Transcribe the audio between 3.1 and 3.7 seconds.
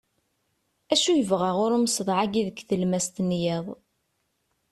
n yiḍ